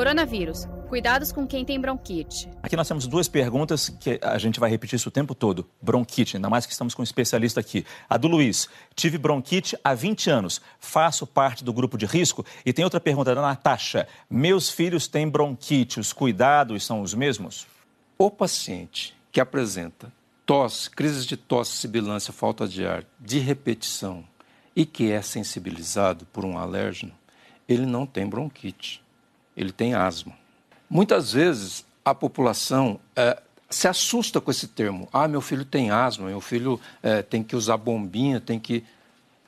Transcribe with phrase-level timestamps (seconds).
[0.00, 0.66] Coronavírus.
[0.88, 2.48] Cuidados com quem tem bronquite.
[2.62, 5.68] Aqui nós temos duas perguntas que a gente vai repetir isso o tempo todo.
[5.78, 7.84] Bronquite, ainda mais que estamos com um especialista aqui.
[8.08, 8.66] A do Luiz.
[8.94, 10.62] Tive bronquite há 20 anos.
[10.78, 12.46] Faço parte do grupo de risco?
[12.64, 14.08] E tem outra pergunta da Natasha.
[14.30, 16.00] Meus filhos têm bronquite.
[16.00, 17.66] Os cuidados são os mesmos?
[18.16, 20.10] O paciente que apresenta
[20.46, 24.24] tosse, crises de tosse, sibilância, falta de ar, de repetição
[24.74, 27.12] e que é sensibilizado por um alérgeno,
[27.68, 29.02] ele não tem bronquite
[29.62, 30.32] ele tem asma.
[30.88, 35.08] Muitas vezes a população é, se assusta com esse termo.
[35.12, 38.84] Ah, meu filho tem asma, meu filho é, tem que usar bombinha, tem que.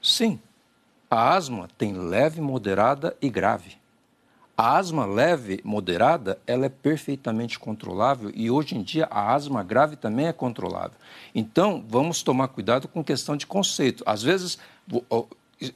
[0.00, 0.38] Sim,
[1.10, 3.76] a asma tem leve, moderada e grave.
[4.56, 9.96] A asma leve, moderada, ela é perfeitamente controlável e hoje em dia a asma grave
[9.96, 10.96] também é controlável.
[11.34, 14.04] Então, vamos tomar cuidado com questão de conceito.
[14.06, 14.58] Às vezes,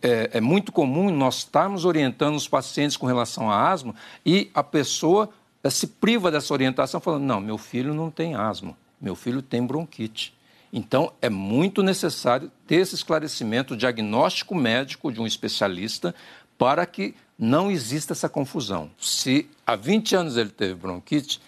[0.02, 4.62] é, é, muito comum nós estarmos orientando os pacientes com relação à asma e a
[4.62, 5.30] pessoa
[5.62, 9.64] é, se priva dessa orientação falando, não, meu filho não tem asma, meu filho tem
[9.64, 10.34] bronquite.
[10.73, 16.14] Então, é muito necessário ter esse esclarecimento, diagnóstico médico de um especialista
[16.59, 18.90] para que não exista essa confusão.
[18.98, 21.40] Se há 20 anos ele teve bronquite,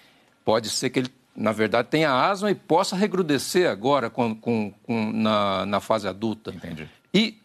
[0.44, 5.12] pode ser que ele, na verdade, tenha asma e possa regrudecer agora com, com, com
[5.12, 6.50] na, na fase adulta.
[6.50, 6.88] Entendi.
[7.12, 7.38] E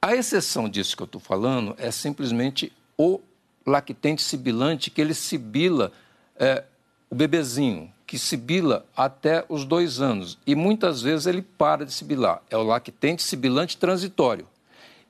[0.00, 3.20] a exceção disso que eu estou falando é simplesmente o
[3.66, 5.92] lactente sibilante, que ele sibila
[6.36, 6.64] é,
[7.10, 10.38] o bebezinho, que sibila até os dois anos.
[10.46, 12.42] E muitas vezes ele para de sibilar.
[12.50, 14.46] É o lactente sibilante transitório.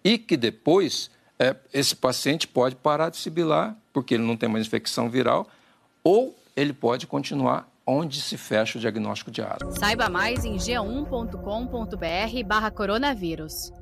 [0.02, 4.66] E que depois é, esse paciente pode parar de sibilar, porque ele não tem mais
[4.66, 5.46] infecção viral,
[6.02, 9.70] ou ele pode continuar onde se fecha o diagnóstico de asma.
[9.72, 13.72] Saiba mais em g1.com.br barra coronavírus.